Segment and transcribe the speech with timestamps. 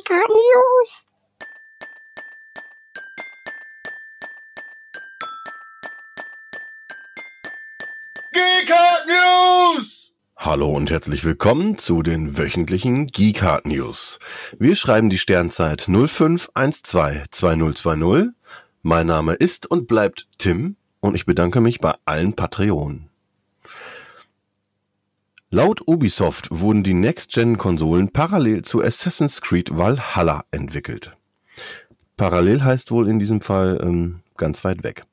[0.00, 1.06] Geeker News.
[8.32, 10.14] Geekhard News!
[10.36, 14.18] Hallo und herzlich willkommen zu den wöchentlichen Geekhard News.
[14.58, 18.30] Wir schreiben die Sternzeit 05122020.
[18.82, 23.09] Mein Name ist und bleibt Tim und ich bedanke mich bei allen Patreonen.
[25.52, 31.16] Laut Ubisoft wurden die Next-Gen-Konsolen parallel zu Assassin's Creed Valhalla entwickelt.
[32.16, 35.06] Parallel heißt wohl in diesem Fall ähm, ganz weit weg.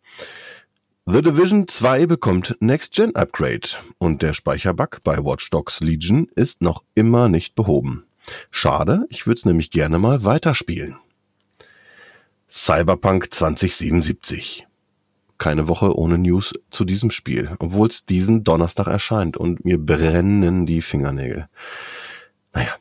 [1.07, 7.29] The Division 2 bekommt Next-Gen-Upgrade und der Speicherbug bei Watch Dogs Legion ist noch immer
[7.29, 8.05] nicht behoben.
[8.51, 10.97] Schade, ich würde es nämlich gerne mal weiterspielen.
[12.47, 14.66] Cyberpunk 2077
[15.37, 20.65] keine Woche ohne News zu diesem Spiel, obwohl es diesen Donnerstag erscheint und mir brennen
[20.65, 21.47] die Fingernägel.
[22.53, 22.73] Naja,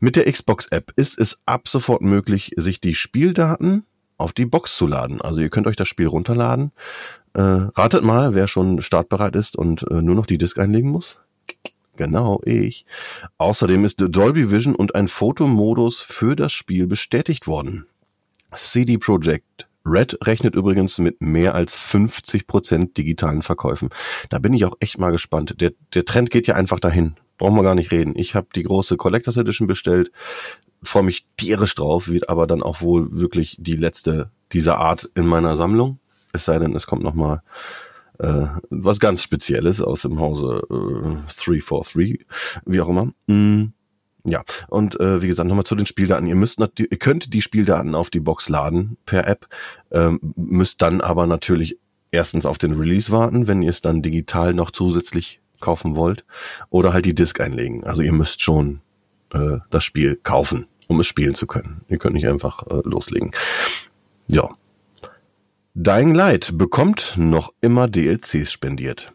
[0.00, 3.84] mit der Xbox-App ist es ab sofort möglich, sich die Spieldaten
[4.16, 5.20] auf die Box zu laden.
[5.20, 6.72] Also ihr könnt euch das Spiel runterladen.
[7.34, 11.20] Äh, ratet mal, wer schon startbereit ist und äh, nur noch die Disk einlegen muss.
[11.96, 12.86] Genau, ich.
[13.38, 17.86] Außerdem ist Dolby Vision und ein Fotomodus für das Spiel bestätigt worden.
[18.54, 23.88] CD Projekt Red rechnet übrigens mit mehr als 50 Prozent digitalen Verkäufen.
[24.28, 25.60] Da bin ich auch echt mal gespannt.
[25.60, 27.16] Der, der Trend geht ja einfach dahin.
[27.38, 28.14] Brauchen wir gar nicht reden.
[28.16, 30.10] Ich habe die große Collectors Edition bestellt,
[30.82, 35.26] freue mich tierisch drauf, wird aber dann auch wohl wirklich die letzte dieser Art in
[35.26, 36.00] meiner Sammlung.
[36.32, 37.42] Es sei denn, es kommt noch mal
[38.18, 42.26] äh, was ganz Spezielles aus dem Hause äh, 343,
[42.66, 43.12] wie auch immer.
[43.26, 43.72] Mm.
[44.24, 46.26] Ja, und äh, wie gesagt, nochmal zu den Spieldaten.
[46.26, 49.46] Ihr müsst ihr könnt die Spieldaten auf die Box laden per App,
[49.90, 51.78] ähm, müsst dann aber natürlich
[52.10, 56.24] erstens auf den Release warten, wenn ihr es dann digital noch zusätzlich kaufen wollt,
[56.70, 57.84] oder halt die Disk einlegen.
[57.84, 58.80] Also ihr müsst schon
[59.32, 61.82] äh, das Spiel kaufen, um es spielen zu können.
[61.88, 63.32] Ihr könnt nicht einfach äh, loslegen.
[64.30, 64.50] Ja.
[65.74, 69.12] Dying Light bekommt noch immer DLCs spendiert.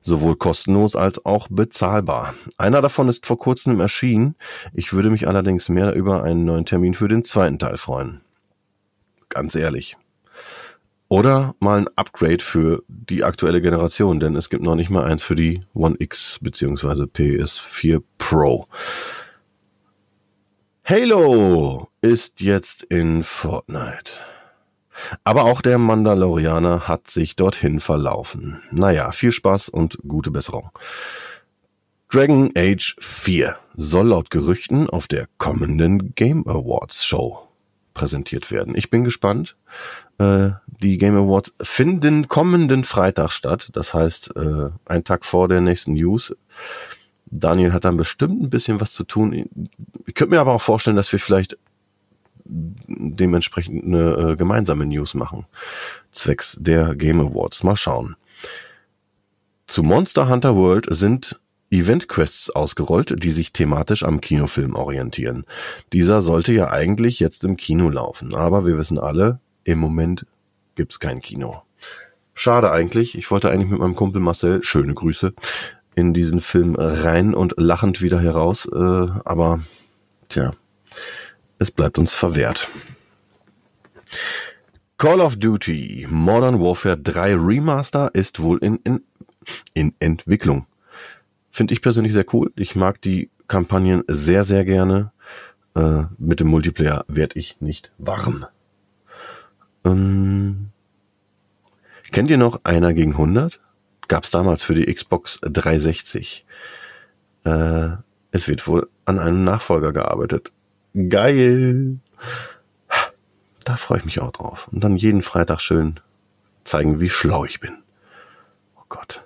[0.00, 2.34] Sowohl kostenlos als auch bezahlbar.
[2.58, 4.34] Einer davon ist vor kurzem erschienen.
[4.72, 8.20] Ich würde mich allerdings mehr über einen neuen Termin für den zweiten Teil freuen.
[9.28, 9.96] Ganz ehrlich.
[11.08, 15.22] Oder mal ein Upgrade für die aktuelle Generation, denn es gibt noch nicht mal eins
[15.22, 17.04] für die One X bzw.
[17.04, 18.66] PS4 Pro.
[20.84, 24.20] Halo ist jetzt in Fortnite.
[25.24, 28.60] Aber auch der Mandalorianer hat sich dorthin verlaufen.
[28.70, 30.70] Naja, viel Spaß und gute Besserung.
[32.10, 37.48] Dragon Age 4 soll laut Gerüchten auf der kommenden Game Awards Show
[37.92, 38.74] präsentiert werden.
[38.76, 39.56] Ich bin gespannt.
[40.18, 43.70] Äh, die Game Awards finden kommenden Freitag statt.
[43.72, 46.36] Das heißt, äh, ein Tag vor der nächsten News.
[47.26, 49.32] Daniel hat dann bestimmt ein bisschen was zu tun.
[50.06, 51.56] Ich könnte mir aber auch vorstellen, dass wir vielleicht
[52.44, 55.46] dementsprechend eine äh, gemeinsame News machen.
[56.12, 57.62] Zwecks der Game Awards.
[57.62, 58.16] Mal schauen.
[59.66, 61.40] Zu Monster Hunter World sind
[61.70, 65.44] Event-Quests ausgerollt, die sich thematisch am Kinofilm orientieren.
[65.92, 70.26] Dieser sollte ja eigentlich jetzt im Kino laufen, aber wir wissen alle, im Moment
[70.76, 71.62] gibt's kein Kino.
[72.34, 75.32] Schade eigentlich, ich wollte eigentlich mit meinem Kumpel Marcel, schöne Grüße,
[75.94, 79.60] in diesen Film rein und lachend wieder heraus, äh, aber
[80.28, 80.52] tja,
[81.64, 82.68] es bleibt uns verwehrt.
[84.98, 89.00] Call of Duty Modern Warfare 3 Remaster ist wohl in, in,
[89.72, 90.66] in Entwicklung.
[91.50, 92.52] Finde ich persönlich sehr cool.
[92.54, 95.12] Ich mag die Kampagnen sehr, sehr gerne.
[95.74, 98.46] Äh, mit dem Multiplayer werde ich nicht warm.
[99.86, 100.68] Ähm,
[102.12, 103.60] kennt ihr noch Einer gegen 100?
[104.06, 106.44] Gab's damals für die Xbox 360.
[107.44, 107.88] Äh,
[108.32, 110.52] es wird wohl an einem Nachfolger gearbeitet.
[110.94, 111.98] Geil.
[113.64, 114.68] Da freue ich mich auch drauf.
[114.68, 116.00] Und dann jeden Freitag schön
[116.62, 117.82] zeigen, wie schlau ich bin.
[118.76, 119.24] Oh Gott.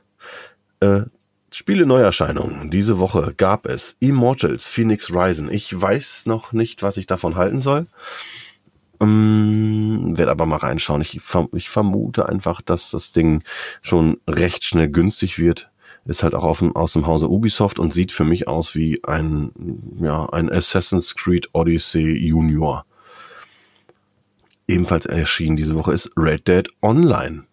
[0.80, 1.02] Äh,
[1.52, 2.70] Spiele Neuerscheinungen.
[2.70, 5.50] Diese Woche gab es Immortals Phoenix Rising.
[5.50, 7.86] Ich weiß noch nicht, was ich davon halten soll.
[9.00, 11.02] Ähm, werde aber mal reinschauen.
[11.02, 11.20] Ich,
[11.52, 13.42] ich vermute einfach, dass das Ding
[13.82, 15.70] schon recht schnell günstig wird
[16.04, 19.02] ist halt auch auf dem, aus dem Hause Ubisoft und sieht für mich aus wie
[19.04, 19.50] ein,
[20.00, 22.84] ja, ein Assassin's Creed Odyssey Junior.
[24.66, 27.44] Ebenfalls erschienen diese Woche ist Red Dead Online.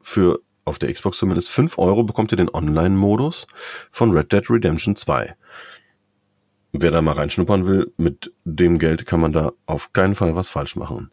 [0.00, 3.46] Für auf der Xbox zumindest 5 Euro bekommt ihr den Online-Modus
[3.90, 5.34] von Red Dead Redemption 2.
[6.72, 10.48] Wer da mal reinschnuppern will, mit dem Geld kann man da auf keinen Fall was
[10.50, 11.10] falsch machen.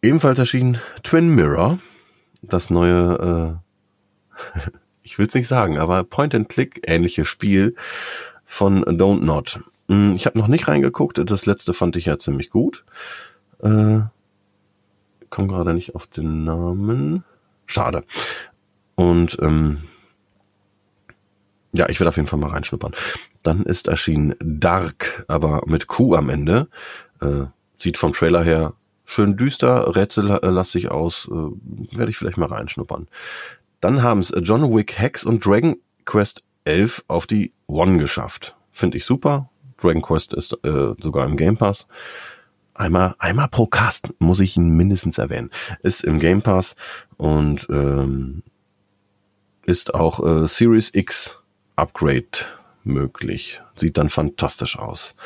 [0.00, 1.78] Ebenfalls erschien Twin Mirror,
[2.40, 3.60] das neue
[4.56, 4.70] äh,
[5.02, 7.74] ich will es nicht sagen, aber Point-and-Click ähnliche Spiel
[8.44, 9.60] von Don't Not.
[9.88, 11.20] Hm, ich habe noch nicht reingeguckt.
[11.24, 12.84] Das letzte fand ich ja ziemlich gut.
[13.62, 14.00] Äh,
[15.30, 17.24] komme gerade nicht auf den Namen.
[17.66, 18.04] Schade.
[18.94, 19.78] Und ähm,
[21.72, 22.92] ja, ich werde auf jeden Fall mal reinschnuppern.
[23.42, 26.68] Dann ist erschienen Dark, aber mit Q am Ende.
[27.20, 27.44] Äh,
[27.74, 31.28] sieht vom Trailer her schön düster, rätsellastig aus.
[31.32, 33.08] Äh, werde ich vielleicht mal reinschnuppern.
[33.82, 38.56] Dann haben es John Wick Hex und Dragon Quest 11 auf die One geschafft.
[38.70, 39.50] Finde ich super.
[39.76, 41.88] Dragon Quest ist äh, sogar im Game Pass.
[42.74, 45.50] Einmal, einmal pro Cast muss ich ihn mindestens erwähnen.
[45.82, 46.76] Ist im Game Pass
[47.16, 48.44] und ähm,
[49.66, 51.42] ist auch äh, Series X
[51.74, 52.46] Upgrade
[52.84, 53.62] möglich.
[53.74, 55.16] Sieht dann fantastisch aus.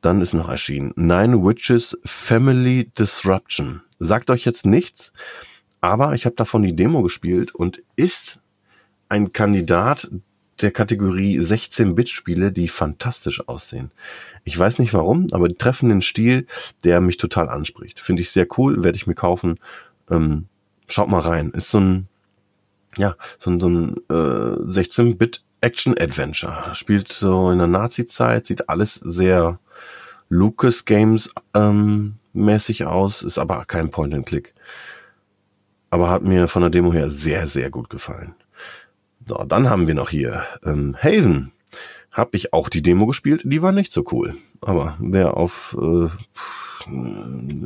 [0.00, 3.82] Dann ist noch erschienen Nine Witches Family Disruption.
[4.00, 5.12] Sagt euch jetzt nichts,
[5.80, 8.40] aber ich habe davon die Demo gespielt und ist
[9.08, 10.10] ein Kandidat
[10.60, 13.92] der Kategorie 16-Bit-Spiele, die fantastisch aussehen.
[14.44, 16.46] Ich weiß nicht warum, aber die treffen den Stil,
[16.84, 18.00] der mich total anspricht.
[18.00, 19.58] Finde ich sehr cool, werde ich mir kaufen.
[20.10, 20.46] Ähm,
[20.88, 21.50] schaut mal rein.
[21.50, 22.08] Ist so ein,
[22.96, 26.74] ja, so ein, so ein äh, 16-Bit Action-Adventure.
[26.74, 29.58] Spielt so in der Nazi-Zeit, sieht alles sehr
[30.28, 34.54] Lucas Games ähm, mäßig aus, ist aber kein Point-and-Click.
[35.90, 38.34] Aber hat mir von der Demo her sehr, sehr gut gefallen.
[39.26, 41.52] So, dann haben wir noch hier ähm, Haven.
[42.12, 44.34] Hab ich auch die Demo gespielt, die war nicht so cool.
[44.60, 46.08] Aber wer auf äh,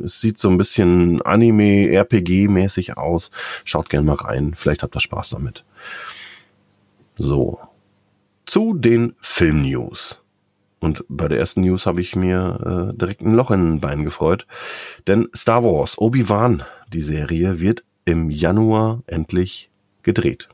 [0.03, 3.31] es sieht so ein bisschen Anime, RPG-mäßig aus.
[3.63, 4.53] Schaut gerne mal rein.
[4.55, 5.65] Vielleicht habt ihr Spaß damit.
[7.15, 7.59] So.
[8.45, 10.21] Zu den Film-News.
[10.79, 14.03] Und bei der ersten News habe ich mir äh, direkt ein Loch in den Bein
[14.03, 14.45] gefreut.
[15.07, 19.69] Denn Star Wars, Obi-Wan, die Serie, wird im Januar endlich
[20.01, 20.49] gedreht.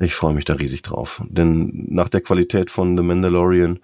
[0.00, 1.22] Ich freue mich da riesig drauf.
[1.28, 3.80] Denn nach der Qualität von The Mandalorian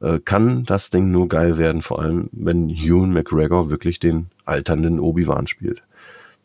[0.00, 4.98] äh, kann das Ding nur geil werden, vor allem wenn Ewan McGregor wirklich den alternden
[4.98, 5.82] Obi-Wan spielt.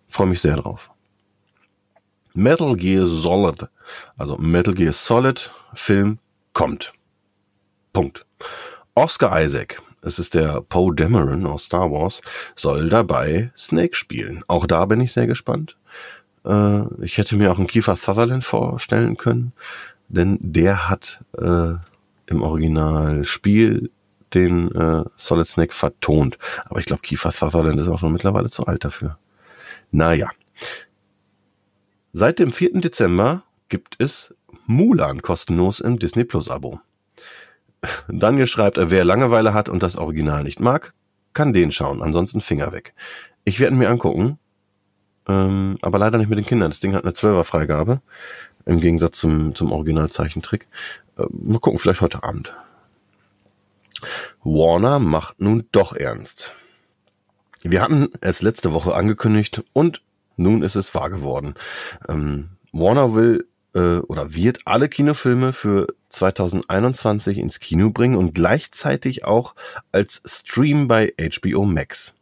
[0.08, 0.92] Freue mich sehr drauf.
[2.34, 3.68] Metal Gear Solid,
[4.16, 6.20] also Metal Gear Solid Film
[6.54, 6.94] kommt.
[7.94, 8.26] Punkt.
[8.94, 12.22] Oscar Isaac, es ist der Poe Dameron aus Star Wars,
[12.56, 14.44] soll dabei Snake spielen.
[14.48, 15.78] Auch da bin ich sehr gespannt.
[16.46, 19.54] Äh, ich hätte mir auch einen Kiefer Sutherland vorstellen können,
[20.08, 21.74] denn der hat äh,
[22.28, 23.90] im Originalspiel
[24.34, 26.38] den äh, Solid Snake vertont.
[26.66, 29.18] Aber ich glaube, Kiefer Sutherland ist auch schon mittlerweile zu alt dafür.
[29.92, 30.30] Naja.
[32.14, 32.74] Seit dem 4.
[32.82, 34.34] Dezember gibt es
[34.66, 36.82] Mulan kostenlos im Disney Plus Abo.
[38.08, 40.94] Daniel schreibt, wer Langeweile hat und das Original nicht mag,
[41.34, 42.02] kann den schauen.
[42.02, 42.94] Ansonsten Finger weg.
[43.44, 44.40] Ich werde mir angucken.
[45.28, 46.72] Ähm, aber leider nicht mit den Kindern.
[46.72, 48.02] Das Ding hat eine 12er Freigabe.
[48.66, 50.68] Im Gegensatz zum, zum Originalzeichentrick.
[51.18, 52.56] Äh, mal gucken, vielleicht heute Abend.
[54.44, 56.54] Warner macht nun doch ernst.
[57.64, 60.02] Wir hatten es letzte Woche angekündigt und
[60.38, 61.56] nun ist es wahr geworden.
[62.08, 69.26] Ähm, Warner will äh, oder wird alle Kinofilme für 2021 ins Kino bringen und gleichzeitig
[69.26, 69.56] auch
[69.92, 72.14] als Stream bei HBO Max.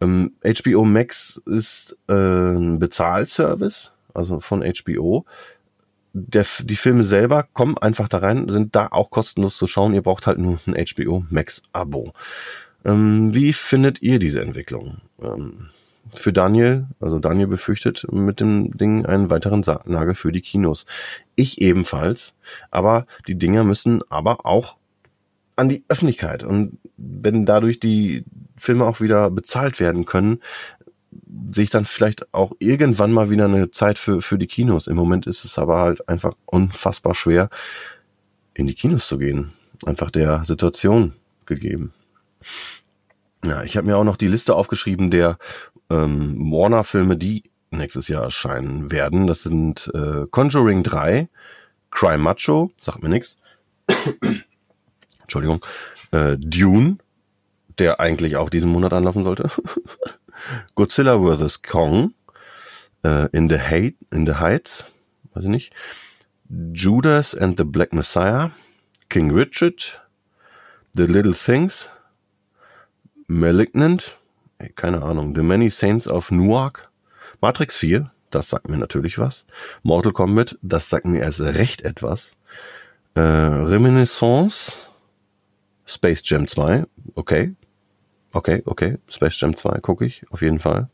[0.00, 5.24] Ähm, HBO Max ist äh, ein Bezahlservice, also von HBO.
[6.12, 9.94] Der, die Filme selber kommen einfach da rein, sind da auch kostenlos zu schauen.
[9.94, 12.12] Ihr braucht halt nur ein HBO Max Abo.
[12.84, 15.00] Ähm, wie findet ihr diese Entwicklung?
[15.22, 15.68] Ähm,
[16.16, 20.86] für Daniel, also Daniel befürchtet mit dem Ding einen weiteren Nagel für die Kinos.
[21.36, 22.34] Ich ebenfalls.
[22.70, 24.76] Aber die Dinger müssen aber auch
[25.56, 26.42] an die Öffentlichkeit.
[26.42, 28.24] Und wenn dadurch die
[28.56, 30.40] Filme auch wieder bezahlt werden können,
[31.50, 34.86] sehe ich dann vielleicht auch irgendwann mal wieder eine Zeit für, für die Kinos.
[34.86, 37.50] Im Moment ist es aber halt einfach unfassbar schwer,
[38.54, 39.52] in die Kinos zu gehen.
[39.86, 41.14] Einfach der Situation
[41.46, 41.92] gegeben.
[43.44, 45.38] Ja, ich habe mir auch noch die Liste aufgeschrieben der
[45.90, 49.26] ähm, Warner-Filme, die nächstes Jahr erscheinen werden.
[49.26, 51.28] Das sind äh, Conjuring 3,
[51.90, 53.36] Cry Macho, sagt mir nichts.
[55.22, 55.64] Entschuldigung.
[56.12, 56.98] Äh, Dune,
[57.78, 59.48] der eigentlich auch diesen Monat anlaufen sollte.
[60.74, 61.62] Godzilla vs.
[61.62, 62.14] Kong,
[63.04, 64.86] äh, in, the Hate, in the Heights,
[65.34, 65.72] weiß ich nicht.
[66.48, 68.50] Judas and the Black Messiah,
[69.08, 70.00] King Richard,
[70.94, 71.90] The Little Things,
[73.28, 74.19] Malignant,
[74.68, 76.90] keine Ahnung, The Many Saints of Newark,
[77.40, 79.46] Matrix 4, das sagt mir natürlich was,
[79.82, 82.36] Mortal Kombat, das sagt mir erst recht etwas,
[83.14, 84.88] äh, Reminiscence,
[85.86, 87.54] Space Jam 2, okay,
[88.32, 90.88] okay, okay, Space Jam 2 gucke ich, auf jeden Fall,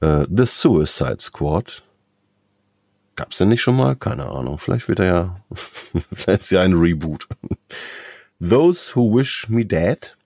[0.00, 1.84] äh, The Suicide Squad,
[3.18, 3.96] Gab's denn nicht schon mal?
[3.96, 4.58] Keine Ahnung.
[4.58, 5.40] Vielleicht wird er ja,
[6.12, 7.26] vielleicht ist ja ein Reboot.
[8.38, 10.16] Those Who Wish Me Dead.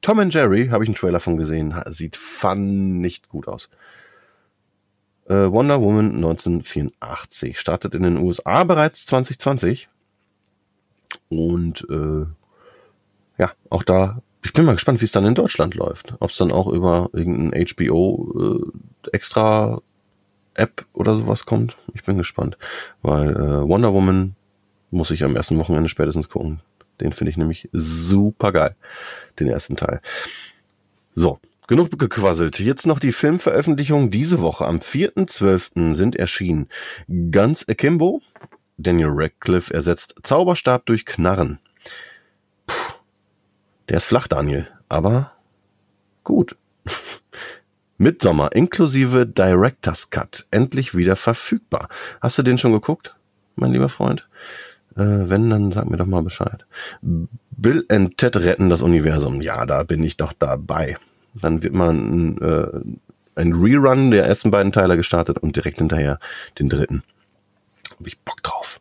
[0.00, 1.74] Tom and Jerry, habe ich einen Trailer von gesehen.
[1.86, 3.68] Sieht fun nicht gut aus.
[5.26, 9.88] Äh, Wonder Woman 1984 startet in den USA bereits 2020.
[11.28, 12.26] Und äh,
[13.38, 16.14] ja, auch da, ich bin mal gespannt, wie es dann in Deutschland läuft.
[16.20, 18.62] Ob es dann auch über irgendein HBO
[19.04, 19.80] äh, extra
[20.54, 21.76] App oder sowas kommt.
[21.94, 22.58] Ich bin gespannt.
[23.02, 24.36] Weil äh, Wonder Woman
[24.90, 26.60] muss ich am ersten Wochenende spätestens gucken.
[27.00, 28.76] Den finde ich nämlich super geil.
[29.38, 30.00] Den ersten Teil.
[31.14, 32.58] So, genug gequasselt.
[32.58, 34.66] Jetzt noch die Filmveröffentlichungen diese Woche.
[34.66, 35.94] Am 4.12.
[35.94, 36.68] sind erschienen
[37.08, 38.22] Guns Akimbo.
[38.76, 41.58] Daniel Radcliffe ersetzt Zauberstab durch Knarren.
[42.66, 42.94] Puh,
[43.88, 45.32] der ist flach, Daniel, aber
[46.24, 46.56] gut.
[47.98, 51.88] Midsommer inklusive Director's Cut endlich wieder verfügbar.
[52.20, 53.14] Hast du den schon geguckt,
[53.54, 54.28] mein lieber Freund?
[54.96, 56.66] Äh, wenn, dann sag mir doch mal Bescheid.
[57.02, 59.40] Bill and Ted retten das Universum.
[59.40, 60.96] Ja, da bin ich doch dabei.
[61.34, 66.18] Dann wird man äh, ein Rerun der ersten beiden Teile gestartet und direkt hinterher
[66.58, 67.02] den dritten.
[67.98, 68.80] Hab ich Bock drauf.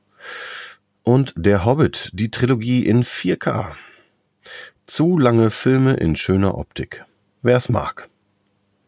[1.03, 3.74] Und Der Hobbit, die Trilogie in 4K.
[4.86, 7.05] Zu lange Filme in schöner Optik.
[7.41, 8.10] Wer es mag.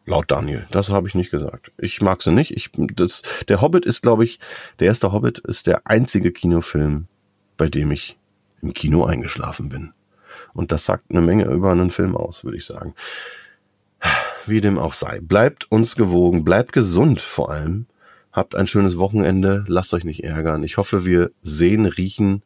[0.05, 0.65] Laut Daniel.
[0.71, 1.71] Das habe ich nicht gesagt.
[1.77, 2.51] Ich mag sie nicht.
[2.55, 4.39] Ich, das, der Hobbit ist, glaube ich,
[4.79, 7.07] der erste Hobbit ist der einzige Kinofilm,
[7.57, 8.17] bei dem ich
[8.61, 9.93] im Kino eingeschlafen bin.
[10.53, 12.95] Und das sagt eine Menge über einen Film aus, würde ich sagen.
[14.45, 15.19] Wie dem auch sei.
[15.21, 17.87] Bleibt uns gewogen, bleibt gesund vor allem.
[18.31, 20.63] Habt ein schönes Wochenende, lasst euch nicht ärgern.
[20.63, 22.43] Ich hoffe, wir sehen, riechen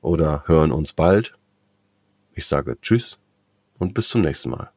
[0.00, 1.34] oder hören uns bald.
[2.32, 3.18] Ich sage Tschüss
[3.78, 4.70] und bis zum nächsten Mal.